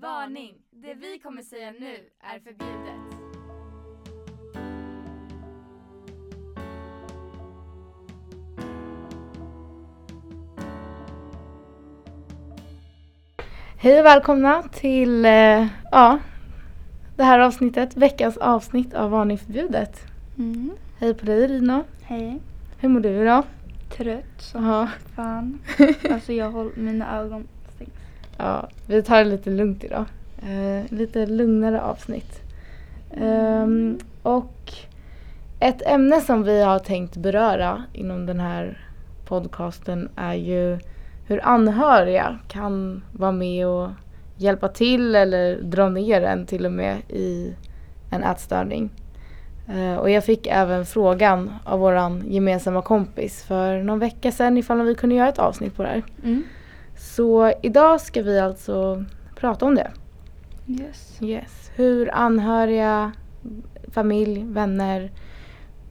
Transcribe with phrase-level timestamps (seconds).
[0.00, 0.54] Varning!
[0.70, 3.00] Det vi kommer säga nu är förbjudet.
[13.76, 16.18] Hej och välkomna till eh, ja,
[17.16, 20.00] det här avsnittet, veckans avsnitt av Varning förbjudet.
[20.38, 20.70] Mm.
[20.98, 21.84] Hej på dig Rina.
[22.02, 22.40] Hej.
[22.78, 23.44] Hur mår du idag?
[23.96, 25.58] Trött som Ja, fan.
[26.10, 27.48] alltså jag håller mina ögon
[28.42, 30.04] ja, vi tar det lite lugnt idag.
[30.42, 32.40] Eh, lite lugnare avsnitt.
[33.20, 34.72] Um, och
[35.60, 38.86] ett ämne som vi har tänkt beröra inom den här
[39.26, 40.78] podcasten är ju
[41.26, 43.88] hur anhöriga kan vara med och
[44.36, 47.54] hjälpa till eller dra ner en till och med i
[48.10, 48.90] en ätstörning.
[49.68, 54.82] Eh, och jag fick även frågan av våran gemensamma kompis för någon vecka sedan ifall
[54.82, 56.02] vi kunde göra ett avsnitt på det här.
[56.24, 56.42] Mm.
[57.00, 59.04] Så idag ska vi alltså
[59.34, 59.90] prata om det.
[60.66, 61.18] Yes.
[61.22, 61.70] Yes.
[61.74, 63.12] Hur anhöriga,
[63.88, 65.10] familj, vänner,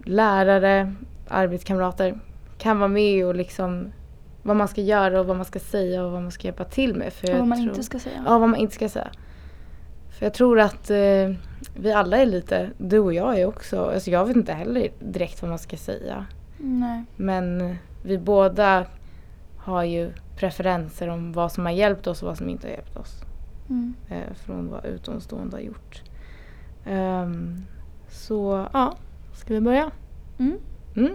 [0.06, 0.94] lärare,
[1.28, 2.20] arbetskamrater
[2.58, 3.92] kan vara med och liksom
[4.44, 6.96] vad man ska göra och vad man ska säga och vad man ska hjälpa till
[6.96, 7.14] med.
[7.14, 8.24] För Och vad man tror, inte ska säga.
[8.26, 9.10] Ja, vad man inte ska säga.
[10.10, 11.36] För jag tror att eh,
[11.76, 15.42] vi alla är lite, du och jag är också, alltså jag vet inte heller direkt
[15.42, 16.26] vad man ska säga.
[16.58, 17.04] Nej.
[17.16, 18.86] Men vi båda
[19.70, 22.98] har ju preferenser om vad som har hjälpt oss och vad som inte har hjälpt
[22.98, 23.24] oss
[23.70, 23.94] Mm.
[24.10, 26.04] eh, från vad utomstående har gjort.
[26.86, 27.66] Ehm,
[28.10, 28.98] så ja,
[29.34, 29.92] ska vi börja?
[30.40, 30.58] Mm.
[30.96, 31.14] Mm.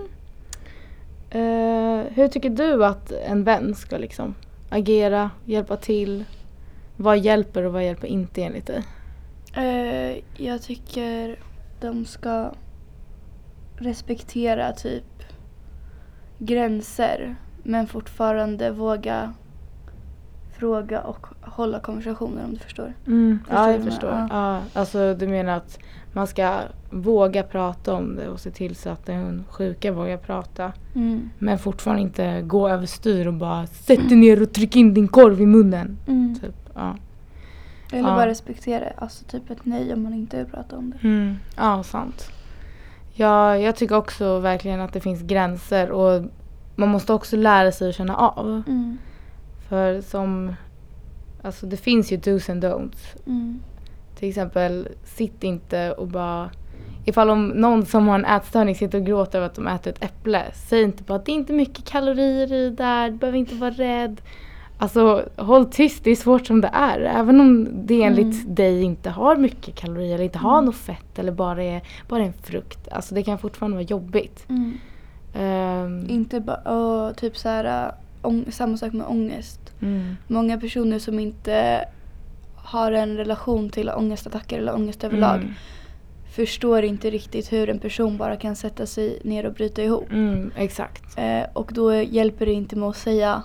[1.30, 4.34] Eh, hur tycker du att en vän ska liksom
[4.70, 6.24] agera, hjälpa till?
[6.96, 8.82] Vad hjälper och vad hjälper inte enligt dig?
[9.56, 11.38] Eh, jag tycker
[11.80, 12.50] de ska
[13.76, 15.04] respektera typ
[16.38, 19.32] gränser men fortfarande våga
[20.58, 22.92] fråga och hålla konversationer om du förstår.
[23.04, 24.10] Förstår ja, jag förstår.
[24.10, 24.28] menar?
[24.32, 24.80] Ja.
[24.80, 25.78] alltså du menar att
[26.12, 26.58] man ska
[26.90, 30.72] våga prata om det och se till så att den sjuka vågar prata.
[30.94, 31.30] Mm.
[31.38, 35.40] Men fortfarande inte gå överstyr och bara sätt dig ner och tryck in din korv
[35.40, 35.98] i munnen.
[36.06, 36.34] Mm.
[36.40, 36.54] Typ.
[36.74, 36.96] Ja.
[37.92, 38.14] Eller Ja.
[38.14, 38.84] bara respektera.
[38.96, 41.08] Alltså typ ett nej om man inte vill prata om det.
[41.08, 41.36] Mm.
[41.56, 42.30] Ja, sant.
[43.12, 46.22] Ja, jag tycker också verkligen att det finns gränser och
[46.76, 48.62] man måste också lära sig att känna av.
[48.66, 48.98] Mm.
[49.68, 50.54] För som,
[51.42, 53.16] alltså det finns ju dos and don'ts.
[53.26, 53.60] Mm.
[54.18, 56.50] Till exempel, sitt inte och bara
[57.06, 60.04] Ifall om någon som har en ätstörning sitter och gråter över att de äter ett
[60.04, 63.38] äpple, säg inte bara att det är inte mycket kalorier i det där, du behöver
[63.38, 64.20] inte vara rädd.
[64.78, 67.00] Alltså håll tyst, det är svårt som det är.
[67.00, 68.54] Även om det enligt Mm.
[68.54, 70.64] dig inte har mycket kalorier eller inte har Mm.
[70.64, 72.88] något fett eller bara är bara en frukt.
[72.88, 74.44] Alltså det kan fortfarande vara jobbigt.
[74.48, 74.72] Mm.
[75.34, 79.60] Ehm, Inte bara, typ så här, ång- samma sak med ångest.
[79.82, 81.84] mm, Många personer som inte
[82.56, 85.52] har en relation till ångestattacker eller ångest överlag mm,
[86.34, 90.12] förstår inte riktigt hur en person bara kan sätta sig ner och bryta ihop.
[90.12, 91.18] mm, exakt.
[91.18, 93.42] Eh, och då hjälper det inte med att säga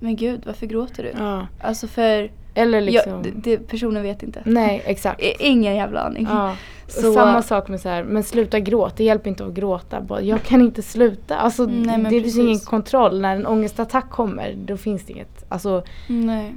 [0.00, 1.12] Men gud, varför gråter du?
[1.18, 1.46] Ja.
[1.60, 3.12] Alltså för Eller liksom.
[3.12, 4.42] jag, det, det, personen vet inte.
[4.44, 5.20] Nej, exakt.
[5.38, 6.26] Ingen jävla aning.
[6.30, 6.56] Ja.
[6.88, 10.00] Så- Samma sak med så här, men sluta gråta, det hjälper inte att gråta.
[10.00, 11.36] Bara, Jag kan inte sluta.
[11.36, 13.20] Alltså, Nej, det finns ingen kontroll.
[13.20, 15.44] När en ångestattack kommer, då finns det inget.
[15.48, 16.54] Alltså, Nej.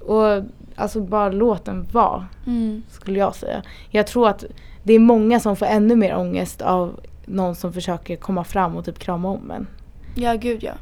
[0.00, 0.44] och,
[0.76, 2.82] alltså bara låt den vara, Mm.
[2.90, 3.62] skulle jag säga.
[3.90, 4.44] Jag tror att
[4.82, 8.84] det är många som får ännu mer ångest av någon som försöker komma fram och
[8.84, 9.66] typ krama om en.
[10.14, 10.72] Ja, gud ja.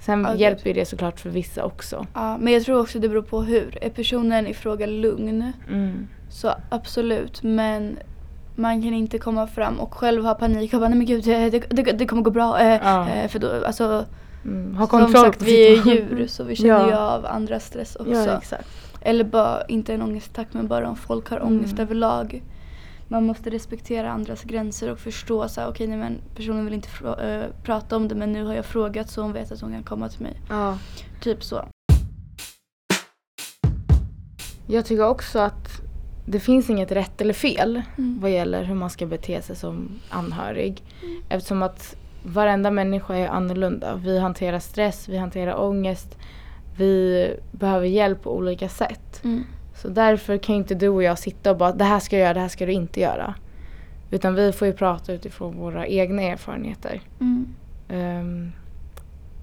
[0.00, 2.06] Sen Ja, hjälper ju det såklart för vissa också.
[2.14, 2.36] ja.
[2.38, 3.78] Men jag tror också det beror på hur.
[3.84, 6.08] Är personen i fråga lugn Mm.
[6.30, 7.42] så absolut.
[7.42, 7.98] Men
[8.56, 11.50] man kan inte komma fram och själv ha panik och bara nej men gud det,
[11.50, 12.60] det, det kommer gå bra.
[12.60, 13.08] Eh, Ja.
[13.08, 14.04] eh, för då, alltså,
[14.44, 14.74] Mm.
[14.76, 16.86] Ha som kontroll sagt på vi är djur så vi känner Ja.
[16.88, 18.40] ju av andras stress också.
[18.50, 18.56] Ja.
[19.00, 21.82] Eller bara, inte en ångestattack men bara om folk har ångest Mm.
[21.84, 22.42] överlag.
[23.12, 26.88] Man måste respektera andras gränser och förstå så här, okej nej men personen vill inte
[27.22, 29.82] eh, prata om det men nu har jag frågat så hon vet att hon kan
[29.82, 30.40] komma till mig.
[30.48, 30.78] Ja.
[31.20, 31.64] Typ så.
[34.66, 35.68] Jag tycker också att
[36.26, 38.18] det finns inget rätt eller fel Mm.
[38.20, 40.82] vad gäller hur man ska bete sig som anhörig.
[41.02, 41.22] Mm.
[41.28, 43.94] Eftersom att varenda människa är annorlunda.
[43.96, 46.16] Vi hanterar stress, vi hanterar ångest.
[46.76, 49.24] Vi behöver hjälp på olika sätt.
[49.24, 49.44] Mm.
[49.82, 52.34] Så därför kan inte du och jag sitta och bara det här ska jag göra,
[52.34, 53.34] det här ska du inte göra.
[54.10, 57.00] Utan vi får ju prata utifrån våra egna erfarenheter.
[57.20, 57.54] Mm.
[57.88, 58.52] Ehm,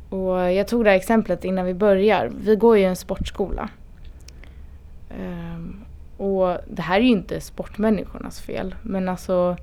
[0.09, 2.31] och jag tog det här exemplet innan vi börjar.
[2.39, 3.69] Vi går ju en sportskola.
[5.09, 5.79] Ehm,
[6.17, 8.75] och det här är ju inte sportmänniskornas fel.
[8.81, 9.57] Men alltså,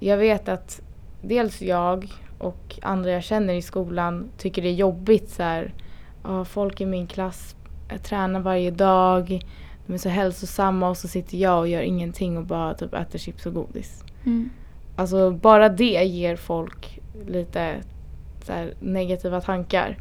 [0.00, 0.80] jag vet att
[1.22, 5.72] dels jag och andra jag känner i skolan tycker det är jobbigt så här.
[6.44, 7.56] Folk i min klass
[8.02, 9.42] tränar varje dag.
[9.86, 13.18] De är så hälsosamma och så sitter jag och gör ingenting och bara typ äter
[13.18, 14.04] chips och godis.
[14.24, 14.50] Mm.
[14.96, 17.74] Alltså bara det ger folk lite
[18.48, 19.96] här, negativa tankar.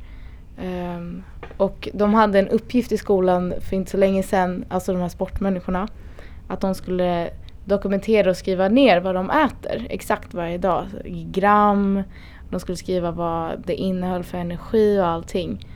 [0.58, 1.24] Ehm,
[1.58, 5.10] och de hade en uppgift i skolan för inte så länge sedan, alltså de här
[5.10, 5.88] sportmänniskorna,
[6.48, 7.30] att de skulle
[7.66, 10.86] dokumentera och skriva ner vad de äter exakt varje dag.
[11.06, 12.04] I gram,
[12.50, 15.68] de skulle skriva vad det innehöll för energi och allting.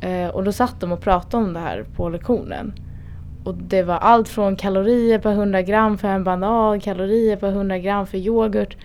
[0.00, 2.72] Eh, och då satt de och pratade om det här på lektionen.
[3.44, 7.78] Och det var allt från kalorier per 100 gram för en banan, kalorier per 100
[7.78, 8.76] gram för yoghurt.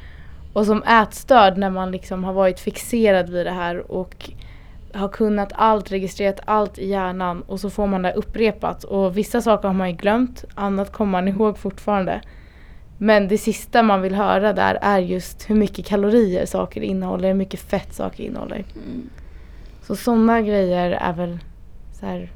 [0.54, 4.30] Och som ätstörd när man liksom har varit fixerad vid det här och
[4.94, 8.84] har kunnat allt, registrerat allt i hjärnan och så får man det upprepat.
[8.84, 12.22] Och vissa saker har man ju glömt, annat kommer man ihåg fortfarande.
[12.98, 17.36] Men det sista man vill höra där är just hur mycket kalorier saker innehåller, hur
[17.36, 18.66] mycket fett saker innehåller.
[18.76, 19.10] Mm.
[19.82, 21.40] Så sådana grejer är väl
[22.00, 22.30] så här,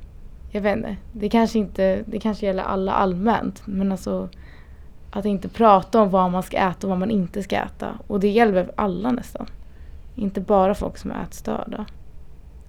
[0.51, 4.29] jag vet inte, det kanske inte, det kanske gäller alla allmänt men alltså
[5.11, 7.99] att inte prata om vad man ska äta och vad man inte ska äta.
[8.07, 9.45] Och det gäller alla nästan.
[10.15, 11.85] Inte bara folk som är ätstörda.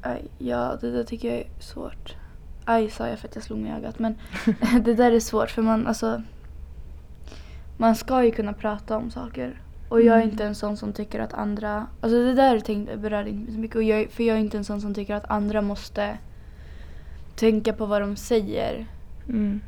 [0.02, 2.16] Aj, ja, det där tycker jag är svårt.
[2.64, 4.14] Aj sa jag för att jag slog mig i ögat men
[4.84, 6.22] det där är svårt för man alltså
[7.76, 9.62] man ska ju kunna prata om saker.
[9.88, 10.30] Och jag är Mm.
[10.30, 13.58] inte en sån som tycker att andra, alltså det där tänkte, berör inte mig så
[13.58, 13.76] mycket.
[13.76, 16.18] Och jag, för jag är inte en sån som tycker att andra måste
[17.40, 18.86] tänka på vad de säger.
[19.28, 19.60] Mm.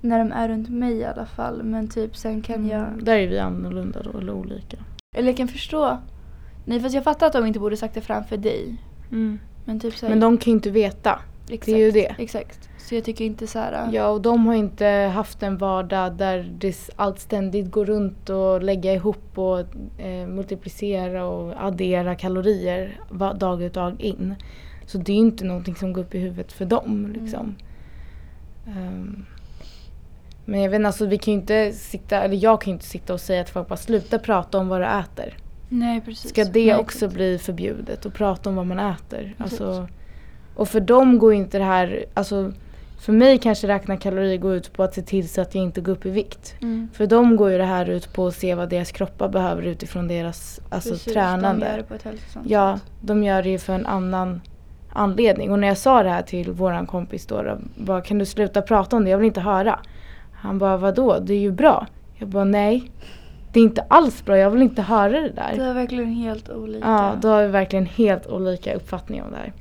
[0.00, 1.62] När de är runt mig i alla fall.
[1.62, 3.04] Men typ sen kan jag, Mm.
[3.04, 4.76] Där är vi annorlunda då, eller olika.
[5.16, 5.98] eller jag kan förstå.
[6.64, 8.76] Nej fast jag fattar att de inte borde sagt det framför dig.
[9.64, 11.18] Men typ såhär, Men de kan ju inte veta.
[11.48, 12.14] exakt, det är ju det.
[12.18, 12.68] Exakt.
[12.78, 13.88] Så jag tycker inte så här.
[13.92, 16.52] Ja, och de har inte haft en vardag där
[16.96, 19.60] allt ständigt går runt och lägga ihop och
[20.00, 23.00] eh, multiplicera och addera kalorier
[23.38, 24.34] dag ut dag in.
[24.86, 27.16] Så det är inte någonting som går upp i huvudet för dem.
[27.20, 27.54] Liksom.
[28.66, 29.24] Ehm,
[30.44, 32.86] men jag vet inte, alltså, vi kan ju inte sitta, eller jag kan ju inte
[32.86, 35.36] sitta och säga till folk bara sluta prata om vad du äter.
[35.68, 36.30] Nej precis.
[36.30, 37.14] Ska det Nej, också exakt.
[37.14, 39.34] bli förbjudet att prata om vad man äter?
[39.38, 39.60] Precis.
[39.60, 39.88] Alltså,
[40.54, 42.52] och för dem går inte det här, alltså
[42.98, 45.80] för mig kanske räkna kalorier går ut på att se till så att jag inte
[45.80, 46.54] går upp i vikt.
[46.62, 46.88] Mm.
[46.92, 50.08] För dem går ju det här ut på att se vad deras kroppar behöver utifrån
[50.08, 51.66] deras alltså, Precis, tränande.
[51.66, 52.92] De gör det på ett hälsosamt Ja, sätt.
[53.00, 54.40] de gör det ju för en annan
[54.94, 55.50] anledning.
[55.50, 58.62] Och när jag sa det här till våran kompis då, då bara, kan du sluta
[58.62, 59.10] prata om det?
[59.10, 59.78] Jag vill inte höra.
[60.32, 61.18] Han bara, vadå?
[61.18, 61.86] Det är ju bra.
[62.18, 62.90] Jag bara, nej.
[63.52, 65.52] Det är inte alls bra, jag vill inte höra det där.
[65.56, 66.88] Det är verkligen helt olika.
[66.88, 69.52] Ja, då har vi verkligen helt olika uppfattningar om det här.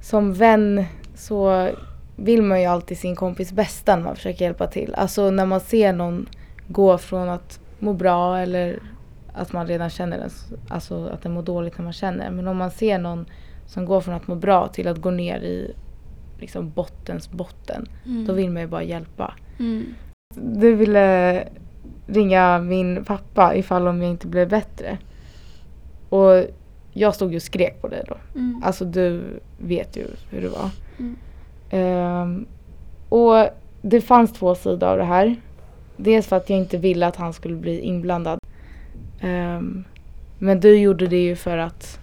[0.00, 0.84] Som vän
[1.14, 1.68] så
[2.16, 4.94] vill man ju alltid sin kompis bästa när man försöker hjälpa till.
[4.94, 6.28] Alltså när man ser någon
[6.68, 8.78] gå från att må bra eller
[9.34, 10.30] att man redan känner den,
[10.68, 12.30] alltså att den mår dåligt när man känner.
[12.30, 13.26] Men om man ser någon
[13.66, 15.74] som går från att må bra till att gå ner i
[16.38, 17.88] liksom bottens botten.
[18.06, 18.26] Mm.
[18.26, 19.34] Då vill man ju bara hjälpa.
[19.58, 19.94] Mm.
[20.34, 21.48] Du ville
[22.06, 24.98] ringa min pappa ifall om jag inte blev bättre.
[26.08, 26.44] Och
[26.92, 28.16] jag stod ju och skrek på dig då.
[28.34, 28.62] Mm.
[28.64, 29.22] Alltså du
[29.58, 30.70] vet ju hur det var.
[30.98, 31.16] Mm.
[31.70, 32.46] Ehm,
[33.08, 33.48] och
[33.82, 35.36] det fanns två sidor av det här.
[35.96, 38.38] Dels för att jag inte ville att han skulle bli inblandad.
[39.22, 39.84] Ehm,
[40.38, 41.98] men du gjorde det ju för att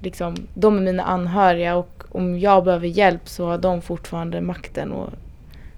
[0.00, 4.92] liksom, de är mina anhöriga och om jag behöver hjälp så har de fortfarande makten
[4.92, 5.14] att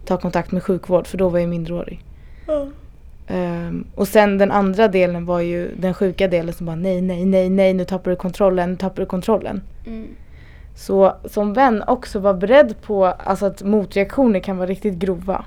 [0.07, 2.01] ta kontakt med sjukvård för då var jag minderårig.
[3.29, 7.27] Ehm, och sen den andra delen var ju den sjuka delen som bara nej, nej,
[7.27, 9.63] nej, nej, nu tappar du kontrollen, nu tappar du kontrollen.
[9.87, 10.09] Mm.
[10.77, 15.45] Så som vän också var beredd på alltså, att motreaktioner kan vara riktigt grova.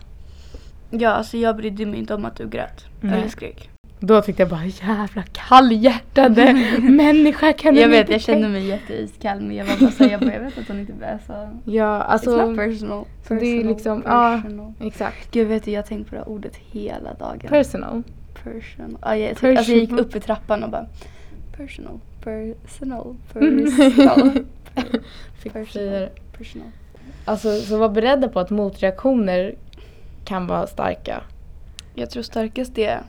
[0.90, 2.86] Ja, alltså jag brydde mig inte om att du grät.
[3.02, 3.20] Nej.
[3.20, 3.70] Eller skrek.
[4.06, 9.56] Då tyckte jag bara jävla kallhjärtade människa kan Jag vet, jag tänka- mig jätteiskall men
[9.56, 11.50] jag var bara såhär, jag, bara, jag vet att hon inte är så.
[11.72, 12.46] Ja, It's alltså.
[12.48, 13.06] not personal.
[13.28, 14.42] så det är Personal, liksom- ja.
[14.44, 14.74] personal.
[14.80, 15.32] Exakt.
[15.32, 17.40] Gud vet du, jag har tänkt på det ordet hela dagen.
[17.50, 18.04] Personal.
[18.44, 18.98] personal.
[19.02, 20.06] Ja, jag, typ, alltså jag gick Personal.
[20.06, 20.86] upp i trappan och bara
[21.58, 24.32] personal, personal, personal.
[24.74, 25.00] per-
[25.54, 26.10] Personal.
[26.38, 26.68] personal.
[27.26, 29.56] Alltså så var beredda på att motreaktioner
[30.26, 31.22] kan vara starka.
[31.96, 33.02] Jag tror starkast det är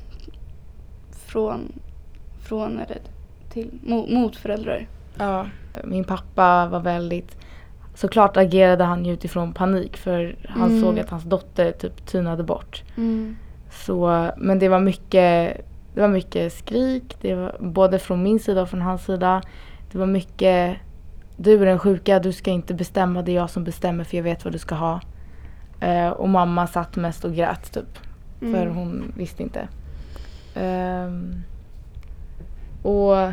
[1.36, 1.72] från,
[2.48, 2.98] från eller
[3.50, 4.86] till, mot, mot föräldrar.
[5.18, 5.46] Ja.
[5.84, 7.36] Min pappa var väldigt
[7.94, 10.82] Såklart agerade han ju utifrån panik för han Mm.
[10.82, 12.82] såg att hans dotter typ tynade bort.
[13.70, 15.56] Så, men det var mycket,
[15.94, 19.42] det var mycket skrik, det var både från min sida och från hans sida.
[19.92, 20.76] Det var mycket,
[21.36, 24.24] du är den sjuka, du ska inte bestämma, det är jag som bestämmer för jag
[24.24, 25.00] vet vad du ska ha.
[25.80, 27.98] Eh, och mamma satt mest och grät typ,
[28.40, 28.76] för Mm.
[28.76, 29.68] hon visste inte.
[30.56, 31.34] Ehm,
[32.82, 33.32] och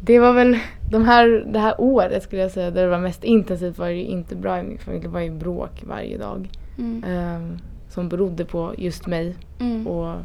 [0.00, 0.58] Det var väl
[0.90, 3.94] de här, det här året skulle jag säga där det var mest intensivt var det
[3.94, 5.02] ju inte bra i min familj.
[5.02, 6.48] Det var ju bråk varje dag.
[6.78, 7.04] Mm.
[7.04, 7.58] ehm,
[7.88, 9.86] som berodde på just mig Mm.
[9.86, 10.16] och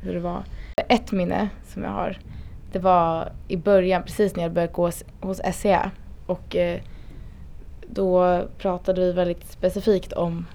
[0.00, 0.42] hur det var.
[0.88, 2.18] Ett minne som jag har,
[2.72, 5.90] det var i början precis när jag började gå hos, hos SCA.
[6.26, 6.80] Och eh,
[7.88, 10.46] då pratade vi väldigt specifikt om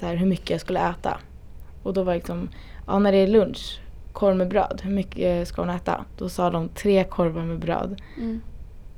[0.00, 1.18] så här, hur mycket jag skulle äta.
[1.82, 2.48] Och då var det liksom,
[2.86, 3.80] ja när det är lunch,
[4.16, 6.04] korv med bröd, hur mycket ska hon äta?
[6.18, 8.02] Då sa de tre korvar med bröd.
[8.16, 8.40] Mm.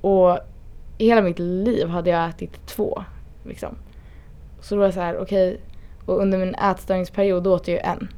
[0.00, 0.38] Och
[0.98, 3.04] i hela mitt liv hade jag ätit två.
[3.44, 3.74] Liksom.
[4.60, 5.60] Så då var det så här, okej.
[6.06, 8.08] och under min ätstörningsperiod då åt jag ju en.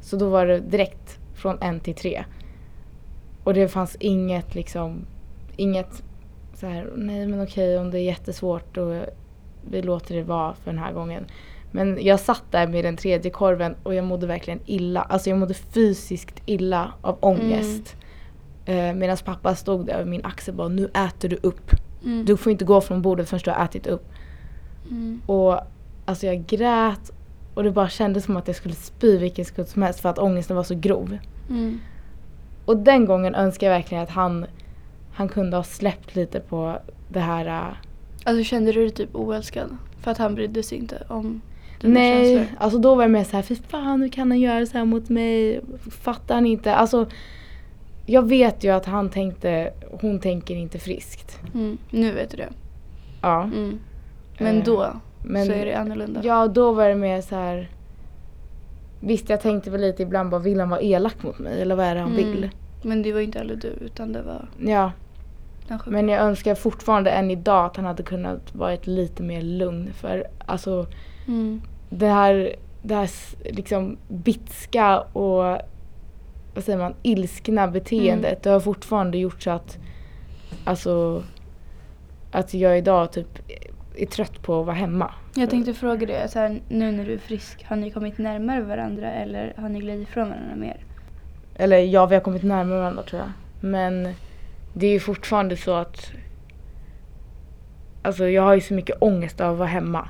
[0.00, 2.24] Så då var det direkt från en till tre.
[3.44, 5.06] Och det fanns inget liksom,
[5.56, 6.02] inget
[6.54, 8.94] så här, nej men okej om det är jättesvårt och
[9.70, 11.26] vi låter det vara för den här gången.
[11.70, 15.02] Men jag satt där med den tredje korven och jag mådde verkligen illa.
[15.02, 17.96] Alltså jag mådde fysiskt illa av ångest.
[18.64, 21.70] Eh, Medan pappa stod där över min axel och bara nu äter du upp.
[22.04, 22.24] Mm.
[22.24, 24.06] Du får inte gå från bordet förrän du har ätit upp.
[24.90, 25.22] Mm.
[25.26, 25.60] Och
[26.04, 27.10] alltså jag grät
[27.54, 30.18] och det bara kändes som att jag skulle spy vilken sekund som helst för att
[30.18, 31.18] ångesten var så grov.
[31.50, 31.80] Mm.
[32.64, 34.46] Och den gången önskar jag verkligen att han,
[35.12, 37.46] han kunde ha släppt lite på det här.
[37.46, 37.76] äh,
[38.24, 39.76] Alltså kände du dig typ oälskad?
[40.00, 41.40] För att han brydde sig inte om
[41.82, 42.56] nej, känslor?
[42.60, 44.84] alltså då var jag mer så här, fy fan hur kan han göra så här
[44.84, 45.60] mot mig?
[45.90, 46.74] Fattar han inte?
[46.74, 47.06] Alltså
[48.06, 51.38] jag vet ju att han tänkte, hon tänker inte friskt.
[51.54, 51.78] Mm.
[51.90, 52.48] Nu vet du det.
[53.22, 53.42] Ja.
[53.42, 53.78] Mm.
[54.38, 54.86] Men Eh, då
[55.22, 56.20] men- så är det annorlunda.
[56.24, 57.70] Ja, då var det mer så här.
[59.00, 61.86] Visst, jag tänkte väl lite ibland bara, vill han vara elak mot mig eller vad
[61.86, 62.24] är det han Mm.
[62.30, 62.50] vill?
[62.82, 64.92] Men det var inte heller du utan det var Ja,
[65.86, 69.92] men jag önskar fortfarande än idag att han hade kunnat vara lite mer lugn.
[69.92, 70.86] För alltså
[71.28, 71.60] Mm.
[71.90, 73.10] det här, det här
[73.44, 75.58] liksom bitska och
[76.54, 78.32] vad säger man, ilskna beteendet.
[78.32, 78.40] Mm.
[78.42, 79.78] Det har fortfarande gjort så att
[80.64, 81.22] alltså
[82.30, 83.38] att jag idag typ
[83.96, 85.14] är trött på att vara hemma.
[85.34, 88.60] Jag tänkte fråga dig, så här, nu när du är frisk, har ni kommit närmare
[88.60, 90.84] varandra eller har ni glidit ifrån varandra mer?
[91.54, 93.30] Eller ja, vi har kommit närmare varandra tror jag.
[93.70, 94.14] Men
[94.74, 96.12] det är ju fortfarande så att
[98.02, 100.08] Alltså jag har ju så mycket ångest av att vara hemma.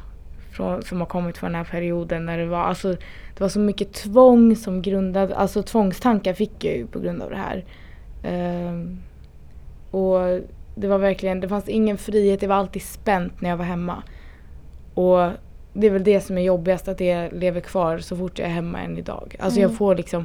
[0.58, 2.92] Från, som har kommit från den här perioden när det var, alltså,
[3.34, 7.30] det var så mycket tvång som grundade, alltså tvångstankar fick jag ju på grund av
[7.30, 7.64] det här.
[8.24, 8.98] Ehm,
[9.90, 10.40] och
[10.74, 14.02] det var verkligen, det fanns ingen frihet, det var alltid spänt när jag var hemma.
[14.94, 15.30] Och
[15.72, 18.52] det är väl det som är jobbigast, att det lever kvar så fort jag är
[18.52, 19.36] hemma än idag.
[19.38, 19.70] Alltså Mm.
[19.70, 20.24] jag får liksom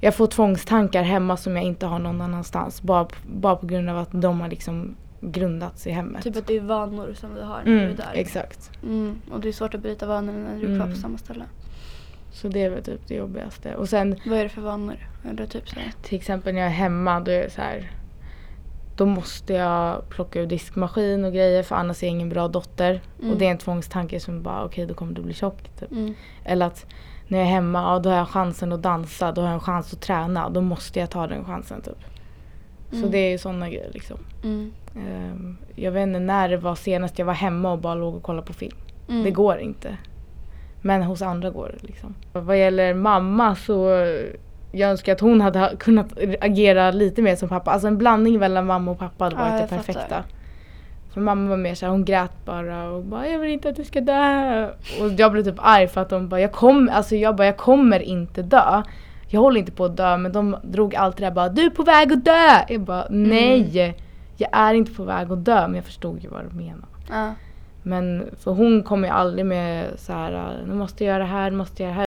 [0.00, 2.82] jag får tvångstankar hemma som jag inte har någon annanstans.
[2.82, 4.96] Bara, bara på grund av att de har liksom
[5.32, 6.22] grundats i hemmet.
[6.24, 8.10] Typ att det är vanor som du har när du är mm, där.
[8.14, 8.70] exakt.
[8.82, 9.20] Mm.
[9.30, 10.90] Och det är svårt att bryta vanorna när du är kvar Mm.
[10.90, 11.44] på samma ställe.
[12.32, 13.74] Så det är väl typ det jobbigaste.
[13.76, 14.96] Och sen Vad är det för vanor?
[15.30, 15.92] Eller typ så här.
[16.02, 17.90] till exempel när jag är hemma då är det så här.
[18.96, 23.00] Då måste jag plocka ur diskmaskin och grejer för annars är jag ingen bra dotter.
[23.18, 23.30] Mm.
[23.32, 25.62] Och det är en tvångstanke som bara okej då kommer du bli tjock.
[25.80, 25.90] Typ.
[25.90, 26.14] Mm.
[26.44, 26.86] Eller att
[27.28, 29.60] när jag är hemma, ja, då har jag chansen att dansa, då har jag en
[29.60, 30.48] chans att träna.
[30.48, 31.98] Då måste jag ta den chansen typ.
[32.94, 33.10] Så Mm.
[33.10, 34.18] det är ju sådana grejer liksom.
[34.96, 38.22] Ehm, jag vet inte när det var senast jag var hemma och bara låg och
[38.22, 38.76] kollade på film.
[39.08, 39.22] Mm.
[39.24, 39.96] Det går inte.
[40.82, 42.14] Men hos andra går det liksom.
[42.32, 44.24] Vad gäller mamma så eh,
[44.72, 46.06] jag önskar att hon hade ha- kunnat
[46.40, 47.70] agera lite mer som pappa.
[47.70, 49.92] Alltså en blandning mellan mamma och pappa hade Ja, varit det jag fattar.
[49.92, 50.24] perfekta.
[51.14, 53.84] För mamma var mer såhär, hon grät bara och bara jag vill inte att du
[53.84, 54.66] ska dö.
[55.00, 57.56] Och jag blev typ arg för att de bara jag kommer, alltså jag bara jag
[57.56, 58.82] kommer inte dö.
[59.34, 61.70] Jag håller inte på att dö men de drog alltid det här bara du är
[61.70, 62.64] på väg att dö.
[62.68, 63.96] Jag bara nej.
[64.36, 66.86] Jag är inte på väg att dö men jag förstod ju vad de menade.
[67.10, 67.34] Ja.
[67.82, 71.50] Men för hon kommer ju aldrig med så här, nu måste jag göra det här,
[71.50, 72.06] nu måste jag göra det här.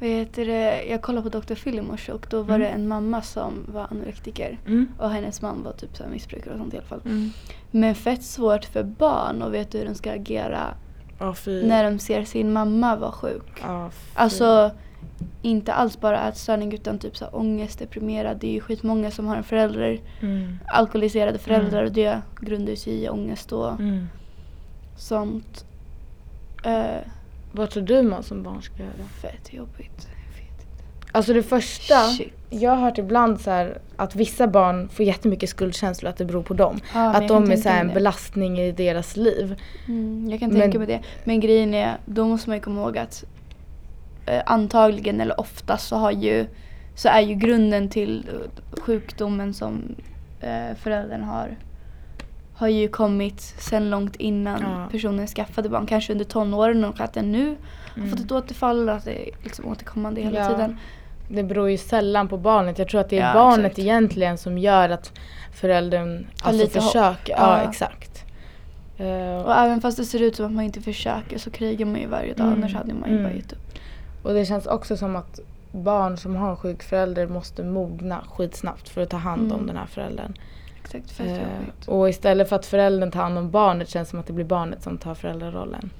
[0.00, 0.82] Heter det?
[0.84, 1.54] Jag kollade på Dr.
[1.54, 2.60] Phil i morse och då var Mm.
[2.60, 4.58] det en mamma som var anorektiker.
[4.66, 4.88] Mm.
[4.98, 7.00] Och hennes man var typ så missbrukare och sånt i alla fall.
[7.04, 7.30] Mm.
[7.70, 10.74] Men fett svårt för barn att veta hur de ska agera
[11.34, 11.66] Fy.
[11.66, 13.56] när de ser sin mamma vara sjuk.
[13.56, 13.62] Fy.
[14.14, 14.70] Alltså
[15.42, 18.36] inte alls bara ätstörning utan typ så här ångest, deprimerad.
[18.40, 20.58] Det är ju skitmånga som har en förälder, Mm.
[20.66, 24.06] alkoholiserade föräldrar och det grundar sig i ångest och Mm.
[24.96, 25.64] sånt.
[26.64, 27.00] Eh,
[27.52, 28.92] Vad tror du man som barn ska göra?
[29.22, 30.08] fett jobbigt.
[30.08, 30.82] Jag vet inte.
[31.12, 32.32] Alltså det första, Shit.
[32.50, 36.42] Jag har hört ibland så här att vissa barn får jättemycket skuldkänslor att det beror
[36.42, 36.80] på dem.
[36.94, 39.60] Ja, att de är så en belastning i deras liv.
[39.88, 41.00] Mm, jag kan Men- tänka mig det.
[41.24, 43.24] Men grejen är, då måste man ju komma ihåg att
[44.26, 46.46] eh, antagligen eller oftast så har ju
[46.94, 49.94] så är ju grunden till eh, sjukdomen som
[50.40, 51.56] eh, föräldern har
[52.54, 54.88] har ju kommit sen långt innan Ja.
[54.92, 55.86] personen skaffade barn.
[55.86, 58.10] Kanske under tonåren och att den nu har Mm.
[58.10, 58.88] fått ett återfall.
[58.88, 60.48] Att det är liksom återkommande hela Ja.
[60.48, 60.78] tiden.
[61.28, 62.78] Det beror ju sällan på barnet.
[62.78, 63.78] Jag tror att det är Ja, barnet exakt.
[63.78, 65.12] egentligen som gör att
[65.54, 67.32] föräldern Har alltså lite försöker.
[67.32, 67.68] Ja, Ja.
[67.70, 68.24] exakt.
[68.98, 72.00] Eh, Och även fast det ser ut som att man inte försöker så krigar man
[72.00, 72.46] ju varje dag.
[72.46, 72.58] Mm.
[72.58, 73.24] Annars hade man ju Mm.
[73.30, 73.58] bara gett upp.
[74.22, 75.40] och det känns också som att
[75.72, 79.66] barn som har en sjuk förälder måste mogna skitsnabbt för att ta hand om Mm.
[79.66, 80.34] den här föräldern.
[80.84, 81.88] Exakt, fett jobbigt.
[81.88, 84.44] och istället för att föräldern tar hand om barnet känns det som att det blir
[84.44, 85.90] barnet som tar föräldrarollen.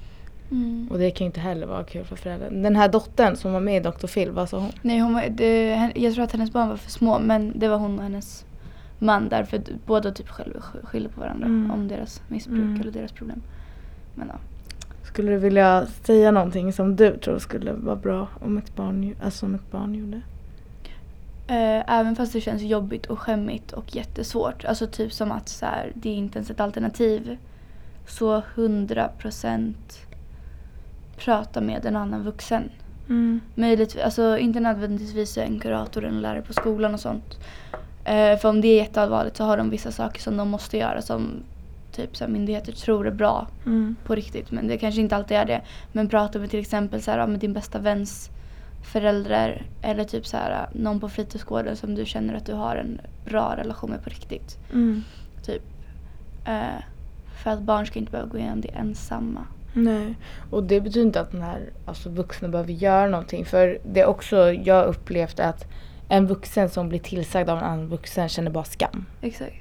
[0.51, 0.89] Mm.
[0.91, 2.63] Och det kan ju inte heller vara kul för föräldern.
[2.63, 4.07] Den här dottern som var med i Dr.
[4.07, 4.71] Phil, vad sa hon?
[4.83, 7.79] Nej, hon var, det, jag tror att hennes barn var för små men det var
[7.79, 8.45] hon och hennes
[8.99, 11.71] man där för båda typ själva sk- skyller på varandra Mm.
[11.71, 12.81] om deras missbruk Mm.
[12.81, 13.43] eller deras problem.
[14.15, 14.39] Men ja.
[15.03, 19.47] Skulle du vilja säga någonting som du tror skulle vara bra om ett barn, alltså
[19.47, 20.21] om ett barn gjorde?
[21.49, 24.65] Eh, även fast det känns jobbigt och skämmigt och jättesvårt.
[24.65, 27.37] Alltså typ som att så här, det är inte ens ett alternativ.
[28.07, 29.75] Så 100%
[31.17, 32.71] prata med en annan vuxen.
[33.55, 37.39] Möjligtvis, alltså inte nödvändigtvis en kurator eller en lärare på skolan och sånt.
[38.05, 41.03] Eh, för om det är jätteallvarligt så har de vissa saker som de måste göra
[41.03, 41.31] som
[41.93, 43.97] typ så här, myndigheter tror är bra Mm.
[44.05, 44.51] på riktigt.
[44.51, 45.63] Men det kanske inte alltid är det.
[45.93, 48.31] Men prata med till exempel så här, med din bästa väns
[48.93, 53.01] föräldrar eller typ så här, någon på fritidsgården som du känner att du har en
[53.25, 54.59] bra relation med på riktigt.
[54.73, 55.03] Mm.
[55.47, 55.63] Typ.
[56.45, 56.83] Eh,
[57.43, 59.47] för att barn ska inte behöva gå igenom det ensamma.
[59.77, 60.15] Nej.
[60.51, 63.45] Och det betyder inte att den här alltså, vuxna behöver göra någonting.
[63.45, 65.67] För det är också, jag upplevt att
[66.09, 69.07] en vuxen som blir tillsagd av en annan vuxen känner bara skam.
[69.23, 69.55] Exakt.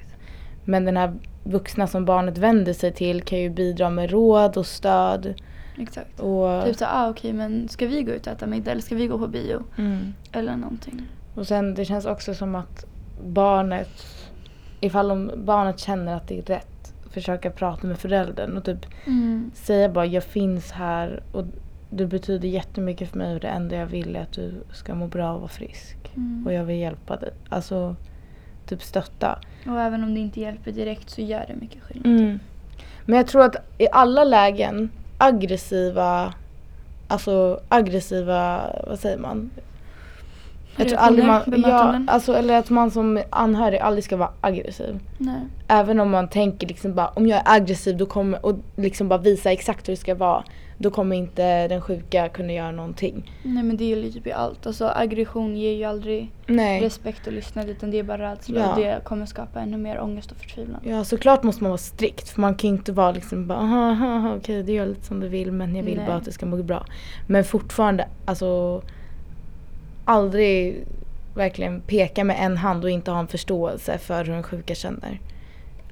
[0.66, 4.66] Men den här vuxna som barnet vänder sig till kan ju bidra med råd och
[4.66, 5.42] stöd.
[5.78, 6.20] Exakt.
[6.20, 8.96] Och, Typ så ah, okej men ska vi gå ut och äta middag eller ska
[8.96, 9.64] vi gå på bio?
[9.78, 10.14] mm.
[10.32, 11.02] Eller någonting.
[11.36, 12.86] och sen det känns också som att
[13.26, 14.06] barnet,
[14.80, 16.68] ifall om barnet känner att det är rätt,
[17.16, 19.52] försöka prata med föräldern och typ Mm.
[19.54, 21.46] säga bara jag finns här och
[21.90, 25.08] du betyder jättemycket för mig och det enda jag vill är att du ska må
[25.08, 25.98] bra och vara frisk.
[26.16, 26.44] Mm.
[26.46, 27.30] Och jag vill hjälpa dig.
[27.50, 27.96] Alltså
[28.66, 29.40] typ stötta.
[29.68, 32.22] Och även om det inte hjälper direkt så gör det mycket skillnad.
[32.22, 32.40] Mm.
[33.06, 36.34] Men jag tror att i alla lägen aggressiva,
[37.08, 39.50] alltså aggressiva, vad säger man?
[40.78, 45.00] Jag tror aldrig man, ja, alltså, eller att man som anhörig aldrig ska vara aggressiv.
[45.18, 45.42] Nej.
[45.68, 49.20] Även om man tänker liksom bara om jag är aggressiv då kommer, och liksom bara
[49.20, 50.44] visa exakt hur det ska vara.
[50.78, 53.32] Då kommer inte den sjuka kunna göra någonting.
[53.44, 54.68] Nej men det är ju typ i allt.
[54.68, 56.82] Alltså aggression ger ju aldrig Nej.
[56.82, 58.70] respekt och lyssnad utan det är bara rädsla Ja.
[58.74, 60.82] och det kommer skapa ännu mer ångest och förtvivlan.
[60.84, 63.92] Ja såklart måste man vara strikt för man kan ju inte vara liksom bara aha,
[63.92, 66.08] aha, aha, okej du gör lite som du vill men jag vill Nej.
[66.08, 66.86] bara att du ska må bra.
[67.28, 68.82] Men fortfarande alltså
[70.06, 70.86] aldrig
[71.34, 75.20] verkligen peka med en hand och inte ha en förståelse för hur den sjuka känner.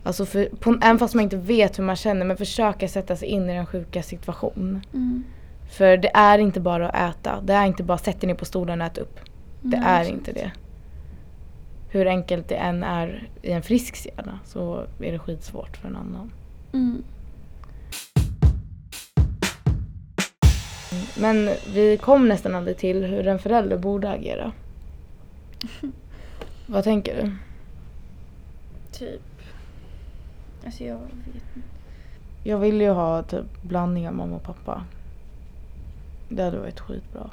[0.04, 3.28] Alltså för, på, även fast man inte vet hur man känner men försöka sätta sig
[3.28, 4.82] in i den sjuka situation.
[4.94, 5.24] Mm.
[5.70, 7.42] För det är inte bara att äta.
[7.42, 9.20] Det är inte bara sätt dig ner på stolen och ät upp.
[9.62, 10.52] Det Nej, är inte det.
[11.90, 15.96] Hur enkelt det än är i en frisk hjärna så är det skitsvårt för en
[15.96, 16.32] annan.
[16.74, 17.04] Mm.
[21.18, 24.52] Men vi kom nästan aldrig till hur en förälder borde agera.
[26.66, 27.32] Vad tänker du?
[28.92, 29.22] Typ.
[30.66, 31.68] Alltså jag vet inte.
[32.44, 34.84] Jag vill ju ha typ blandning av mamma och pappa.
[36.30, 37.30] Det hade varit skitbra.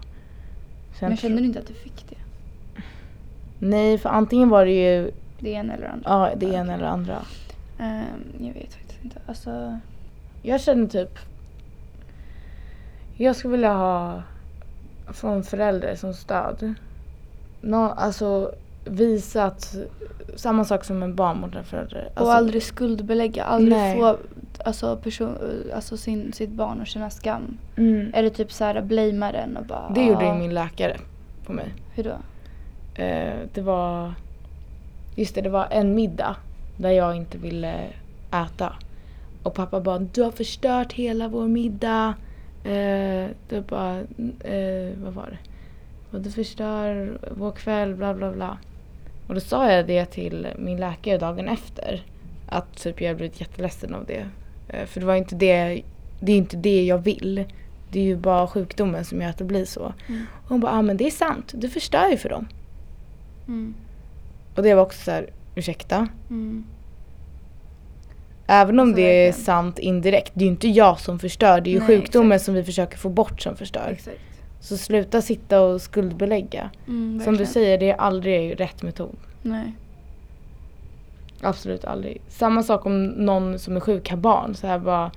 [0.98, 2.16] Sen Men kände du inte att du fick det?
[3.58, 6.02] Nej, för antingen var det ju Det ena eller andra?
[6.10, 7.18] ja, det ena eller andra.
[7.78, 8.04] Ehm,
[8.38, 9.20] jag vet faktiskt inte.
[9.26, 9.78] Alltså.
[10.42, 11.18] Jag känner typ...
[13.22, 14.22] Jag skulle vilja ha
[15.12, 16.74] från föräldrar som stöd.
[17.60, 18.52] Nå, alltså
[18.84, 19.76] visa att
[20.36, 22.04] samma sak som en barn mot en förälder.
[22.06, 23.44] Alltså, och aldrig skuldbelägga.
[23.44, 23.98] Aldrig Nej.
[23.98, 24.16] få
[24.64, 25.36] alltså, person,
[25.74, 27.58] alltså sin, sitt barn att känna skam.
[27.76, 29.92] mm, Eller typ såhär blamea den och bara.
[29.94, 30.96] det gjorde ju min läkare
[31.46, 31.74] på mig.
[31.94, 32.16] Hur då?
[33.02, 34.14] Eh, det var...
[35.16, 36.36] Just det, det var en middag
[36.76, 37.84] där jag inte ville
[38.30, 38.72] äta.
[39.42, 42.14] Och pappa bara, du har förstört hela vår middag.
[42.64, 43.98] Eh, det bara,
[44.40, 45.38] eh, vad var det?
[46.10, 48.58] Och du förstör vår kväll, bla bla bla.
[49.26, 52.02] Och då sa jag det till min läkare dagen efter.
[52.46, 54.28] Att typ jag blivit jätteledsen av det.
[54.68, 55.82] Eh, för det var inte det,
[56.20, 57.44] det är inte det jag vill.
[57.90, 59.92] Det är ju bara sjukdomen som gör att det blir så.
[60.08, 60.26] Mm.
[60.42, 61.52] Och hon bara, ah, men det är sant.
[61.56, 62.48] Du förstör ju för dem.
[63.48, 63.74] Mm.
[64.56, 66.08] Och det var också så här, ursäkta.
[66.30, 66.64] Mm.
[68.50, 69.44] Även om Alltså, det är verkligen.
[69.44, 70.32] sant indirekt.
[70.34, 71.60] Det är ju inte jag som förstör.
[71.60, 72.44] Det är ju Nej, sjukdomen exakt.
[72.44, 73.88] som vi försöker få bort som förstör.
[73.92, 74.16] Exakt.
[74.60, 76.70] Så sluta sitta och skuldbelägga.
[76.88, 79.16] Mm, Som du säger, det är aldrig rätt metod.
[79.42, 79.72] Nej.
[81.42, 82.20] Absolut aldrig.
[82.28, 84.54] Samma sak om någon som är sjuk har barn.
[84.54, 85.10] Så här bara,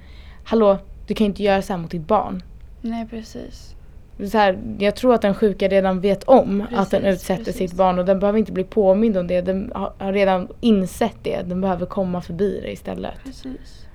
[0.43, 2.43] hallå, du kan inte göra så här mot ditt barn.
[2.81, 3.75] Nej precis.
[4.31, 7.69] Så här, jag tror att den sjuka redan vet om att den Precis, utsätter precis.
[7.69, 9.41] sitt barn och den behöver inte bli påmind om det.
[9.41, 11.41] Den har, har redan insett det.
[11.45, 13.13] Den behöver komma förbi det istället.
[13.25, 13.85] Precis.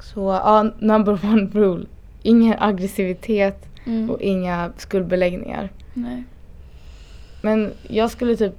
[0.00, 1.86] Så ja, number one rule.
[2.22, 4.10] Ingen aggressivitet Mm.
[4.10, 5.68] och inga skuldbeläggningar.
[5.94, 6.24] Nej.
[7.42, 8.54] Men jag skulle typ,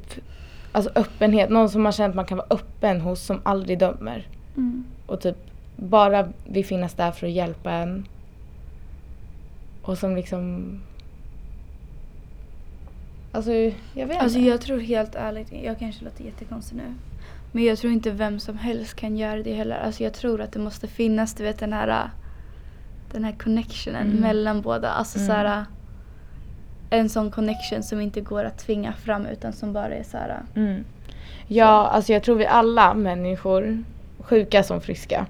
[0.71, 4.27] alltså öppenhet, någon som man känner att man kan vara öppen hos som aldrig dömer.
[4.58, 4.84] Mm.
[5.06, 5.36] Och typ
[5.75, 8.06] bara vill finnas där för att hjälpa en.
[9.91, 10.65] Och som liksom...
[13.32, 13.51] Alltså
[13.93, 14.49] jag vet Alltså inte.
[14.49, 16.84] jag tror helt ärligt, jag kanske låter jättekonstig nu.
[17.51, 19.80] Men jag tror inte vem som helst kan göra det heller.
[19.80, 22.10] Alltså jag tror att det måste finnas, du vet den här
[23.12, 24.21] den här connectionen Mm.
[24.21, 24.89] mellan båda.
[24.89, 25.27] Alltså Mm.
[25.27, 25.65] så här,
[26.89, 30.41] en sån connection som inte går att tvinga fram utan som bara är så här.
[30.56, 30.84] Mm.
[31.47, 33.84] Ja, alltså jag tror vi alla människor,
[34.19, 35.25] sjuka som friska.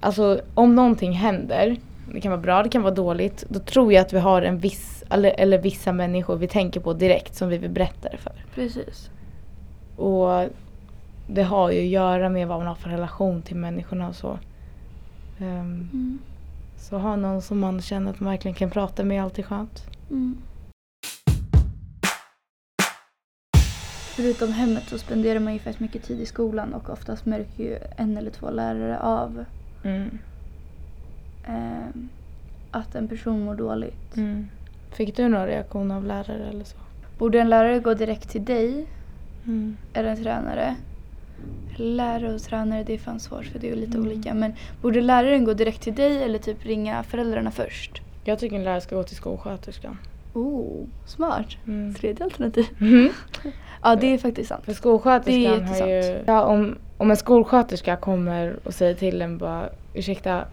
[0.00, 1.76] Alltså om någonting händer,
[2.14, 3.44] det kan vara bra, det kan vara dåligt.
[3.48, 6.92] Då tror jag att vi har en viss, eller, eller vissa människor vi tänker på
[6.92, 8.32] direkt som vi vill berätta det för.
[8.54, 9.10] Precis.
[9.96, 10.48] Och
[11.28, 14.38] det har ju att göra med vad man har för relation till människorna och så.
[15.40, 16.18] Ehm, Mm.
[16.78, 19.82] så ha någon som man känner att man verkligen kan prata med är alltid skönt.
[20.10, 20.36] Mm.
[24.16, 27.78] Förutom hemmet så spenderar man ju fett mycket tid i skolan och oftast märker ju
[27.96, 29.44] en eller två lärare av
[29.84, 30.18] Mm.
[31.46, 32.08] Ehm,
[32.70, 34.16] att en person mår dåligt.
[34.16, 34.48] Mm.
[34.92, 36.76] Fick du någon reaktion av lärare eller så?
[37.18, 38.86] Borde en lärare gå direkt till dig
[39.46, 39.76] Mm.
[39.92, 40.74] eller en tränare?
[41.76, 44.06] Lärare och tränare, det är fan svårt för det är lite Mm.
[44.10, 44.34] olika.
[44.34, 44.52] Men
[44.82, 48.02] borde läraren gå direkt till dig eller typ ringa föräldrarna först?
[48.24, 49.98] Jag tycker en lärare ska gå till skolsköterskan.
[50.34, 51.46] Oh, smart.
[51.66, 51.94] Mm.
[51.94, 52.66] Tredje alternativ.
[52.78, 53.10] Mhm.
[53.82, 54.64] Ja, det är faktiskt sant.
[54.64, 56.18] För skolsköterskan är har ju...
[56.26, 60.44] Ja, om, om en skolsköterska kommer och säger till en bara ursäkta,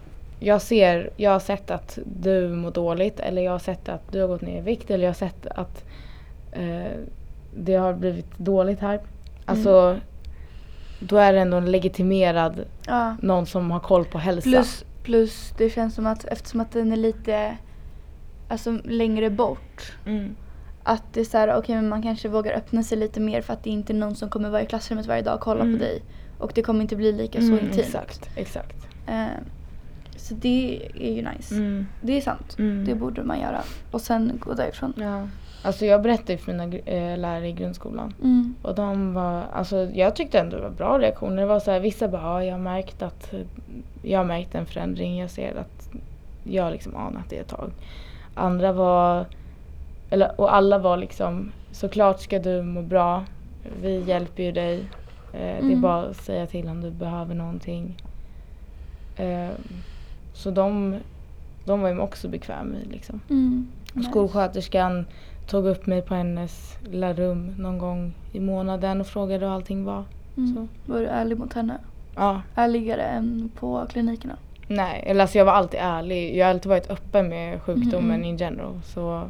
[0.44, 4.20] jag ser, jag har sett att du mår dåligt eller jag har sett att du
[4.20, 5.84] har gått ner i vikt eller jag har sett att
[6.52, 6.92] eh,
[7.56, 9.00] det har blivit dåligt här.
[9.44, 9.98] Alltså,
[11.00, 13.16] då är det ändå en legitimerad Ja.
[13.22, 14.50] någon som har koll på hälsa.
[14.50, 17.56] Plus, plus det känns som att eftersom att den är lite
[18.48, 19.92] alltså, längre bort.
[20.06, 20.34] Mm.
[20.82, 23.52] Att det är så här, okej men man kanske vågar öppna sig lite mer för
[23.52, 25.78] att det är inte någon som kommer vara i klassrummet varje dag och kolla Mm.
[25.78, 26.02] på dig.
[26.38, 27.78] Och det kommer inte bli lika så Mm, intimt.
[27.78, 28.76] Exakt, exakt.
[29.06, 29.26] Eh,
[30.22, 31.54] så det är ju nice.
[31.54, 31.86] Mm.
[32.00, 32.56] Det är sant.
[32.58, 32.84] Mm.
[32.84, 33.60] Det borde man göra.
[33.90, 34.92] Och sen gå därifrån.
[34.96, 35.28] Ja.
[35.64, 38.14] Alltså jag berättade för mina eh, lärare i grundskolan.
[38.22, 38.54] Mm.
[38.62, 41.36] Och de var, alltså jag tyckte ändå det var bra reaktioner.
[41.36, 43.34] Det var så här, vissa bara, ja jag har märkt att,
[44.02, 45.18] jag har märkt en förändring.
[45.20, 45.90] Jag ser att
[46.44, 47.70] jag har liksom anat det ett tag.
[48.34, 49.26] Andra var,
[50.10, 53.24] eller, och alla var liksom, såklart ska du må bra.
[53.82, 54.78] Vi hjälper ju dig.
[55.32, 55.80] Eh, Det är Mm.
[55.80, 58.02] bara att säga till om du behöver någonting.
[59.16, 59.48] Eh,
[60.32, 60.96] så de,
[61.64, 63.20] de var ju också bekväma i liksom.
[63.30, 63.66] Mm.
[63.94, 64.10] Nice.
[64.10, 65.06] Skolsköterskan
[65.46, 69.84] tog upp mig på hennes lilla rum någon gång i månaden och frågade hur allting
[69.84, 70.04] var.
[70.36, 70.54] Mm.
[70.54, 70.92] Så.
[70.92, 71.78] Var du ärlig mot henne?
[72.16, 74.36] Ja, Ärligare än på klinikerna?
[74.68, 76.36] nej, eller alltså jag var alltid ärlig.
[76.36, 78.24] Jag har alltid varit öppen med sjukdomen Mhm.
[78.24, 78.80] in general.
[78.84, 79.22] Så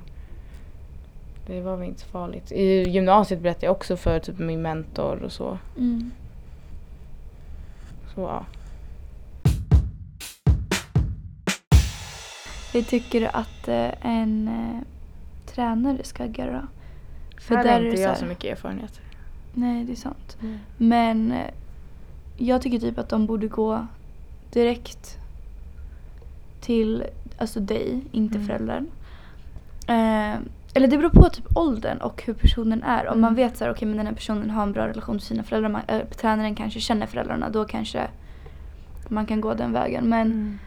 [1.46, 2.52] det var väl inte så farligt.
[2.52, 5.58] I gymnasiet berättade jag också för typ min mentor och så.
[5.78, 6.10] Mm.
[8.14, 8.44] Så ja.
[12.72, 14.80] Vi tycker att eh, en eh,
[15.54, 16.68] tränare ska agera.
[17.40, 19.00] För där är har inte så jag här- så mycket erfarenhet.
[19.54, 20.36] Nej, det är sant.
[20.76, 21.50] Men eh,
[22.36, 23.86] jag tycker typ att de borde gå
[24.52, 25.16] direkt
[26.60, 27.04] till
[27.38, 28.46] alltså dig, inte Mm.
[28.46, 28.86] föräldern.
[29.88, 30.38] Eh,
[30.74, 33.08] eller det beror på typ åldern och hur personen är.
[33.08, 33.36] Om man Mm.
[33.48, 35.68] vet så här, okej men den här personen har en bra relation till sina föräldrar,
[35.70, 38.06] man, äh, tränaren kanske känner föräldrarna, då kanske
[39.08, 40.08] man kan gå den vägen.
[40.08, 40.58] Men Mm.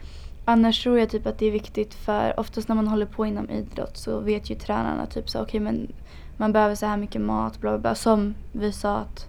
[0.48, 3.50] Annars tror jag typ att det är viktigt för oftast när man håller på inom
[3.50, 5.92] idrott så vet ju tränarna typ så okej men
[6.36, 7.94] man behöver så här mycket mat bla bla bla.
[7.94, 9.26] Som vi sa att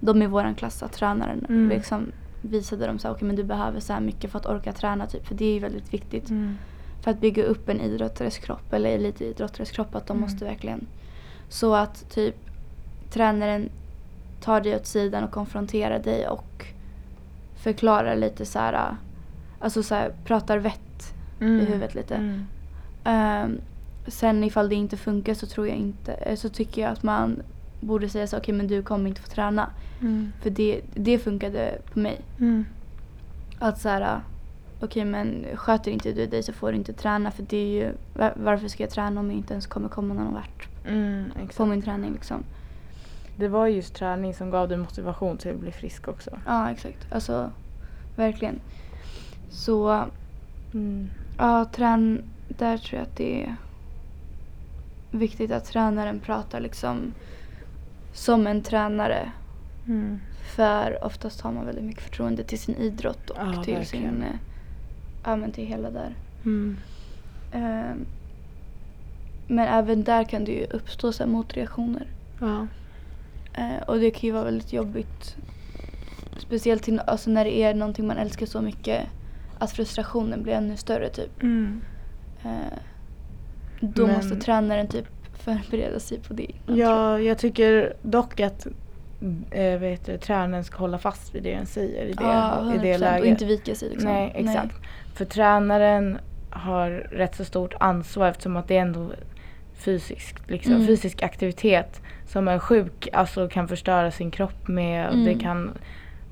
[0.00, 1.68] de i våran klass, att tränaren Mm.
[1.68, 4.72] liksom visade dem så här, okej men du behöver så här mycket för att orka
[4.72, 5.26] träna typ.
[5.26, 6.54] För det är ju väldigt viktigt Mm.
[7.02, 10.20] för att bygga upp en idrottares kropp eller elitidrottares kropp att de Mm.
[10.30, 10.86] måste verkligen
[11.48, 12.36] så att typ
[13.10, 13.68] tränaren
[14.40, 16.66] tar dig åt sidan och konfronterar dig och
[17.56, 18.96] förklarar lite så här
[19.66, 21.60] alltså så här, pratar vett Mm.
[21.60, 22.14] i huvudet lite.
[22.14, 22.46] Mm.
[23.04, 23.60] Ehm,
[24.06, 27.42] sen ifall det inte funkar så tror jag inte, eh, så tycker jag att man
[27.80, 29.70] borde säga så okej men du kommer inte få träna.
[30.00, 30.32] Mm.
[30.42, 32.20] För det, det funkade på mig.
[32.40, 32.64] Mm.
[33.58, 34.20] Att så här,
[34.80, 37.92] okej men sköter inte du dig så får du inte träna för det är ju,
[38.14, 41.24] var- varför ska jag träna om jag inte ens kommer komma någon vart Mm.
[41.56, 42.44] På min träning liksom.
[43.36, 46.30] Det var just träning som gav dig motivation till att bli frisk också.
[46.46, 47.50] Ja exakt, alltså
[48.16, 48.60] verkligen.
[49.50, 50.04] Så
[50.74, 51.08] Mm.
[51.38, 53.56] ja, trän, där tror jag att det är
[55.10, 57.12] viktigt att tränaren pratar liksom
[58.12, 59.32] som en tränare.
[59.86, 60.18] Mm.
[60.56, 64.12] För oftast har man väldigt mycket förtroende till sin idrott och Ja, till verkligen.
[64.14, 64.36] sin, eh,
[65.24, 66.14] ja men till hela där.
[66.44, 66.76] Mm.
[67.52, 68.06] Ehm,
[69.48, 72.06] men även där kan det ju uppstå så motreaktioner.
[72.40, 72.66] Ja.
[73.54, 75.36] Eh, och det kan ju vara väldigt jobbigt.
[76.38, 79.06] Speciellt till, alltså när det är någonting man älskar så mycket.
[79.58, 81.42] Att frustrationen blir ännu större typ.
[81.42, 81.80] Mm.
[82.44, 82.50] Eh,
[83.80, 85.06] då Men- måste tränaren typ
[85.38, 86.42] förbereda sig på det.
[86.44, 88.66] innan, tror Ja, jag tycker dock att
[89.50, 92.78] äh, vet du, tränaren ska hålla fast vid det den säger i det, Ja, i
[92.78, 93.20] det 100% läget.
[93.20, 94.10] och inte vika sig liksom.
[94.12, 94.74] Nej, exakt.
[95.14, 96.18] För tränaren
[96.50, 99.10] har rätt så stort ansvar eftersom att det är ändå
[99.74, 100.86] fysiskt, liksom, Mm.
[100.86, 105.08] fysisk aktivitet som en sjuk alltså, kan förstöra sin kropp med.
[105.08, 105.24] Mm.
[105.24, 105.70] Det kan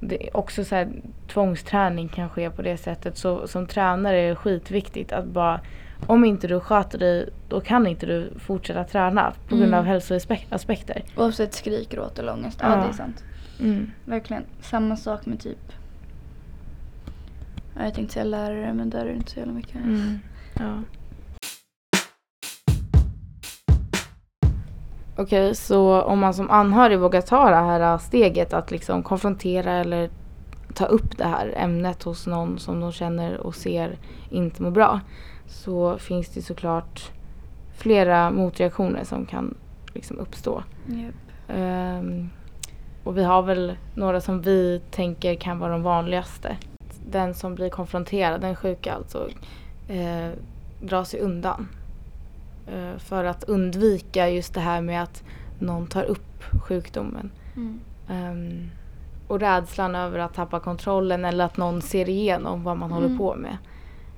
[0.00, 0.88] det är också så här,
[1.28, 3.16] tvångsträning kan ske på det sättet.
[3.18, 5.61] Så som tränare är det skitviktigt att bara
[6.07, 9.78] om inte du sköter dig då kan inte du fortsätta träna på grund Mm.
[9.80, 11.02] av hälsoaspekter.
[11.16, 12.59] Oavsett skrik, gråt eller ångest.
[12.62, 12.76] Ja, Ja.
[12.83, 13.24] det är sant.
[13.61, 13.90] Mm.
[14.04, 14.42] Verkligen.
[14.61, 15.72] Samma sak med typ
[17.76, 19.74] ja, jag tänkte säga lärare men där är det inte så jävla mycket.
[19.74, 20.18] Mm.
[20.54, 20.83] Ja.
[25.16, 30.11] Okej, så om man som anhörig vågar ta det här steget att liksom konfrontera eller
[30.74, 33.98] ta upp det här ämnet hos någon som de känner och ser
[34.31, 35.00] inte mår bra
[35.46, 37.12] så finns det såklart
[37.77, 39.55] flera motreaktioner som kan
[39.92, 40.62] liksom uppstå.
[40.87, 41.14] Japp.
[41.48, 42.31] Ehm,
[43.05, 46.57] och vi har väl några som vi tänker kan vara de vanligaste.
[47.07, 49.29] Den som blir konfronterad, den sjuka alltså,
[49.88, 50.31] eh,
[50.81, 51.68] drar sig undan.
[52.66, 55.22] Eh, för att undvika just det här med att
[55.59, 57.31] någon tar upp sjukdomen.
[57.57, 57.81] Mm.
[58.11, 58.70] Ehm,
[59.29, 63.18] och rädslan över att tappa kontrollen eller att någon ser igenom vad man håller Mm.
[63.18, 63.57] på med.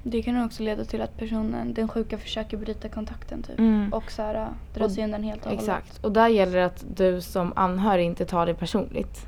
[0.02, 3.58] Det kan också leda till att personen, den sjuka försöker bryta kontakten typ.
[3.58, 3.92] Mm.
[3.92, 5.60] Och så här, dra Och- sig undan helt och hållet.
[5.62, 6.04] Exakt.
[6.04, 9.26] Och där gäller det att du som anhörig inte tar det personligt.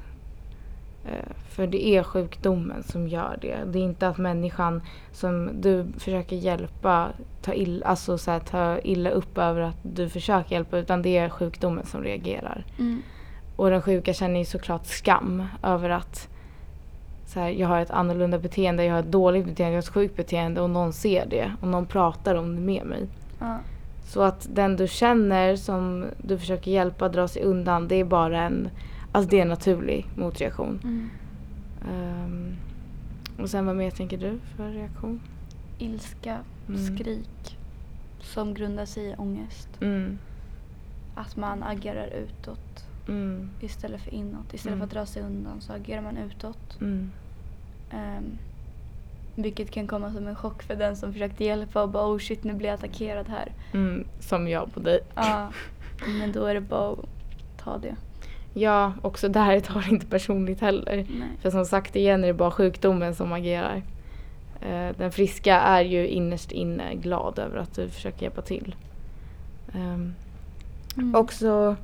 [1.09, 3.57] Eh, För det är sjukdomen som gör det.
[3.67, 7.09] Det är inte att människan som du försöker hjälpa
[7.43, 11.19] tar illa, alltså så här, tar illa upp över att du försöker hjälpa utan det
[11.19, 12.65] är sjukdomen som reagerar.
[12.79, 13.03] Mm.
[13.57, 16.29] Och den sjuka känner ju såklart skam över att
[17.27, 19.95] så här, jag har ett annorlunda beteende, jag har ett dåligt beteende, jag har ett
[19.95, 23.07] sjukt beteende och någon ser det och någon pratar om det med mig.
[23.39, 23.59] Ja.
[24.05, 28.43] Så att den du känner som du försöker hjälpa dra sig undan det är bara
[28.43, 28.69] en,
[29.13, 30.81] alltså det är en naturlig motreaktion.
[30.85, 31.11] Mm.
[31.89, 32.57] Ehm,
[33.39, 35.21] och sen vad mer tänker du för reaktion?
[35.79, 36.97] Ilska, Mm.
[36.97, 37.59] skrik
[38.21, 39.69] som grundar sig i ångest.
[39.81, 40.19] Mm,
[41.15, 44.55] Att man agerar utåt mm, istället för inåt.
[44.55, 44.79] Istället Mm.
[44.79, 46.81] för att dra sig undan så agerar man utåt.
[46.81, 47.11] mm,
[47.91, 48.25] Ehm,
[49.35, 52.45] vilket kan komma som en chock för den som försökte hjälpa och bara oh shit
[52.45, 53.53] nu blir jag attackerad här.
[53.75, 55.01] mm, som jag på dig.
[55.15, 55.49] Ja,
[56.21, 56.99] men då är det bara att
[57.65, 57.97] ta det.
[58.55, 60.97] Ja, också där tar det inte personligt heller.
[60.97, 61.29] Nej.
[61.43, 63.83] För som sagt igen är det bara sjukdomen som agerar.
[64.61, 68.75] Eh, den friska är ju innerst inne glad över att du försöker hjälpa till.
[69.75, 70.15] Ehm,
[70.97, 71.15] Mm.
[71.15, 71.77] Också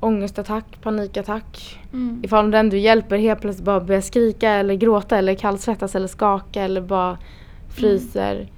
[0.00, 1.78] ångestattack, panikattack.
[1.92, 2.20] Mm.
[2.24, 6.62] Ifall den du hjälper helt plötsligt bara börjar skrika eller gråta eller kallsvettas eller skaka
[6.62, 7.18] eller bara
[7.68, 8.48] fryser.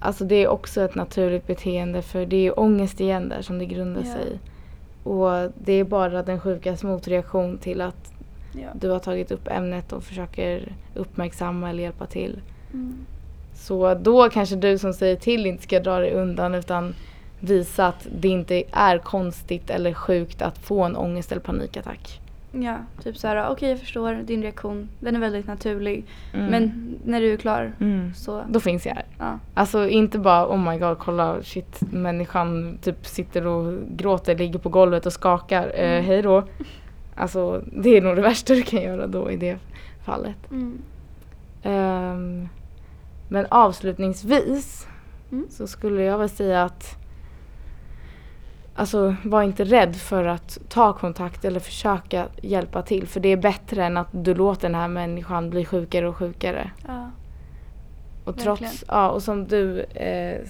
[0.00, 3.66] Alltså det är också ett naturligt beteende för det är ångest igen där som det
[3.66, 4.12] grundar Ja.
[4.12, 4.38] sig i.
[5.06, 8.12] Och det är bara den sjukas motreaktion till att
[8.52, 8.68] Ja.
[8.74, 12.40] du har tagit upp ämnet och försöker uppmärksamma eller hjälpa till.
[12.72, 12.96] Mm.
[13.54, 16.94] Så då kanske du som säger till inte ska dra dig undan utan
[17.40, 22.20] visa att det inte är konstigt eller sjukt att få en ångest eller panikattack.
[22.62, 24.88] Ja, typ så här, okej jag förstår din reaktion.
[25.00, 26.04] Den är väldigt naturlig.
[26.34, 26.46] Mm.
[26.46, 28.14] Men när du är klar Mm.
[28.14, 29.04] så, Då finns jag här.
[29.18, 29.38] ja.
[29.54, 34.68] Alltså inte bara oh my god kolla shit människan typ sitter och gråter, ligger på
[34.68, 35.72] golvet och skakar.
[35.74, 36.04] Eh, Mm.
[36.04, 36.44] hej då.
[37.14, 39.58] Alltså det är nog det värsta du kan göra då i det
[40.04, 40.36] fallet.
[41.62, 42.48] Ehm,
[43.28, 44.86] men avslutningsvis
[45.32, 45.46] Mm.
[45.50, 46.96] så skulle jag väl säga att
[48.78, 53.06] Alltså var inte rädd för att ta kontakt eller försöka hjälpa till.
[53.06, 56.70] För det är bättre än att du låter den här människan bli sjukare och sjukare.
[56.86, 57.10] Ja.
[58.24, 58.56] Och Verkligen.
[58.56, 60.40] trots, ja och som du eh,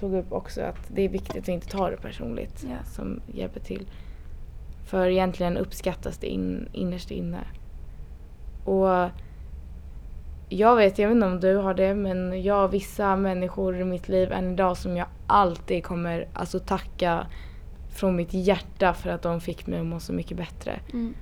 [0.00, 2.84] tog upp också att det är viktigt att inte ta det personligt Ja.
[2.84, 3.86] som hjälper till.
[4.86, 7.40] För egentligen uppskattas det in, innerst inne.
[8.64, 9.08] Och
[10.58, 13.84] jag vet, jag vet inte om du har det men jag har vissa människor i
[13.84, 17.26] mitt liv än idag som jag alltid kommer alltså tacka
[17.94, 20.80] från mitt hjärta för att de fick mig att må så mycket bättre.
[20.92, 21.14] Mm.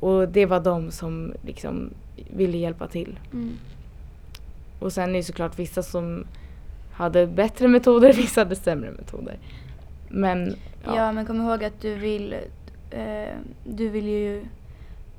[0.00, 1.90] Och det var de som liksom
[2.30, 3.18] ville hjälpa till.
[3.32, 3.52] Mm.
[4.78, 6.26] Och sen är det såklart vissa som
[6.92, 9.38] hade bättre metoder, vissa hade sämre metoder.
[10.08, 10.96] Men Ja.
[10.96, 12.34] ja, men kom ihåg att du vill,
[12.90, 13.34] eh,
[13.64, 14.44] du vill ju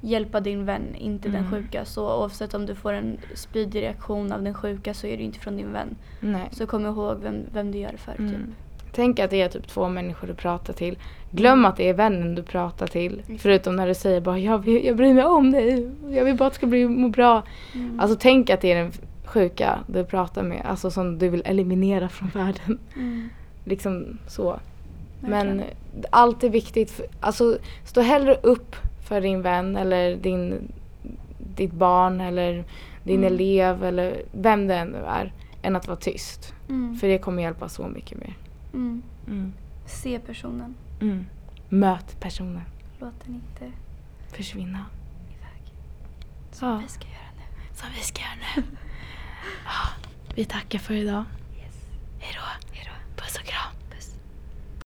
[0.02, 1.52] hjälpa din vän, inte den Mm.
[1.52, 1.86] sjuka.
[1.86, 5.40] Så oavsett om du får en spydig reaktion av den sjuka så är det inte
[5.40, 5.96] från din vän.
[6.20, 6.50] nej.
[6.52, 8.12] Så kom ihåg vem, vem du gör det för.
[8.20, 8.32] Mm.
[8.32, 8.40] Typ.
[8.92, 10.98] Tänk att det är typ två människor du pratar till.
[11.32, 13.20] Glöm att det är vännen du pratar till.
[13.20, 13.42] Exakt.
[13.42, 15.92] Förutom när du säger bara jag, vill, jag bryr mig om dig.
[16.10, 17.44] Jag vill bara att du ska bli, må bra.
[17.74, 18.00] Mm.
[18.00, 18.92] Alltså tänk att det är den
[19.26, 20.62] sjuka du pratar med.
[20.66, 22.80] Alltså som du vill eliminera från världen.
[22.96, 23.30] Mm.
[23.64, 24.60] Liksom så.
[25.22, 25.58] Verkligen.
[25.58, 25.64] Men
[26.10, 27.02] allt är viktigt.
[27.20, 28.76] Alltså stå hellre upp
[29.06, 30.72] för din vän eller din,
[31.56, 32.64] ditt barn eller
[33.04, 33.34] din Mm.
[33.34, 35.34] elev eller vem det än är.
[35.62, 36.54] Än att vara tyst.
[36.70, 36.96] Mm.
[36.96, 38.34] För det kommer hjälpa så mycket mer.
[38.74, 39.02] Mm.
[39.28, 39.54] Mm.
[39.86, 40.76] Se personen.
[41.02, 41.26] Mm.
[41.70, 42.62] Möt personen.
[43.00, 43.72] Låt den inte
[44.36, 44.86] Försvinna.
[45.30, 45.74] iväg.
[46.62, 46.78] Ja.
[46.84, 47.76] Vi ska göra nu.
[47.76, 48.64] Som vi ska göra nu.
[49.66, 51.24] ja, vi tackar för idag.
[51.64, 51.76] Yes.
[52.20, 52.42] Hej då.